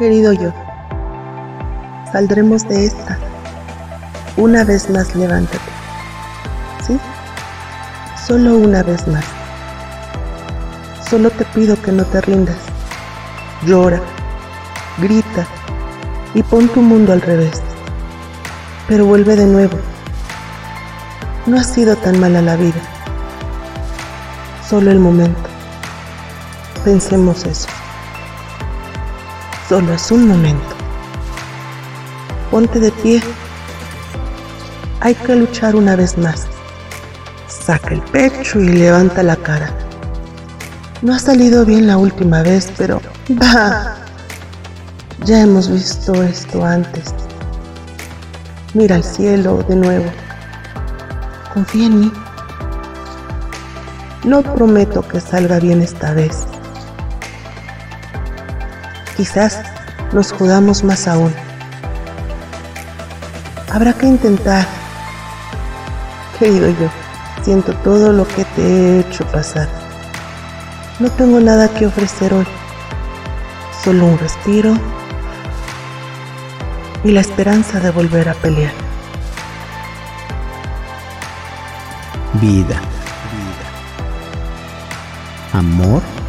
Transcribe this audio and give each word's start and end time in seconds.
Querido 0.00 0.32
yo, 0.32 0.50
saldremos 2.10 2.66
de 2.66 2.86
esta. 2.86 3.18
Una 4.38 4.64
vez 4.64 4.88
más 4.88 5.14
levántate. 5.14 5.58
¿Sí? 6.86 6.98
Solo 8.26 8.56
una 8.56 8.82
vez 8.82 9.06
más. 9.06 9.26
Solo 11.06 11.28
te 11.28 11.44
pido 11.44 11.76
que 11.82 11.92
no 11.92 12.06
te 12.06 12.22
rindas. 12.22 12.56
Llora, 13.66 14.00
grita 15.02 15.46
y 16.32 16.42
pon 16.44 16.68
tu 16.68 16.80
mundo 16.80 17.12
al 17.12 17.20
revés. 17.20 17.60
Pero 18.88 19.04
vuelve 19.04 19.36
de 19.36 19.44
nuevo. 19.44 19.78
No 21.44 21.58
ha 21.58 21.64
sido 21.64 21.94
tan 21.96 22.18
mala 22.18 22.40
la 22.40 22.56
vida. 22.56 22.80
Solo 24.66 24.92
el 24.92 24.98
momento. 24.98 25.50
Pensemos 26.86 27.44
eso. 27.44 27.68
Solo 29.70 29.94
es 29.94 30.10
un 30.10 30.26
momento. 30.26 30.74
Ponte 32.50 32.80
de 32.80 32.90
pie. 32.90 33.22
Hay 34.98 35.14
que 35.14 35.36
luchar 35.36 35.76
una 35.76 35.94
vez 35.94 36.18
más. 36.18 36.48
Saca 37.46 37.94
el 37.94 38.02
pecho 38.02 38.58
y 38.58 38.66
levanta 38.66 39.22
la 39.22 39.36
cara. 39.36 39.72
No 41.02 41.14
ha 41.14 41.20
salido 41.20 41.64
bien 41.64 41.86
la 41.86 41.98
última 41.98 42.42
vez, 42.42 42.72
pero... 42.76 43.00
¡Bah! 43.28 43.94
Ya 45.24 45.42
hemos 45.42 45.70
visto 45.70 46.20
esto 46.20 46.64
antes. 46.64 47.14
Mira 48.74 48.96
al 48.96 49.04
cielo 49.04 49.62
de 49.68 49.76
nuevo. 49.76 50.10
Confía 51.54 51.86
en 51.86 52.00
mí. 52.00 52.12
No 54.24 54.42
prometo 54.42 55.06
que 55.06 55.20
salga 55.20 55.60
bien 55.60 55.80
esta 55.80 56.12
vez. 56.12 56.38
Quizás 59.20 59.60
nos 60.14 60.32
jodamos 60.32 60.82
más 60.82 61.06
aún. 61.06 61.30
Habrá 63.70 63.92
que 63.92 64.06
intentar. 64.06 64.66
Querido 66.38 66.70
yo, 66.70 66.88
siento 67.42 67.74
todo 67.84 68.14
lo 68.14 68.26
que 68.26 68.46
te 68.46 68.62
he 68.62 69.00
hecho 69.00 69.26
pasar. 69.26 69.68
No 71.00 71.10
tengo 71.10 71.38
nada 71.38 71.68
que 71.68 71.86
ofrecer 71.86 72.32
hoy. 72.32 72.46
Solo 73.84 74.06
un 74.06 74.18
respiro 74.18 74.72
y 77.04 77.12
la 77.12 77.20
esperanza 77.20 77.78
de 77.78 77.90
volver 77.90 78.26
a 78.26 78.32
pelear. 78.32 78.72
Vida. 82.40 82.80
Amor 85.52 86.19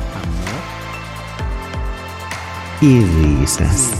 y 2.81 2.99
risas. 2.99 3.91